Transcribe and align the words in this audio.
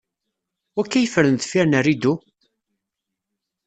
Wakka 0.75 0.99
yeffren 0.99 1.37
deffir 1.39 1.65
n 1.67 1.79
rridu? 1.81 2.13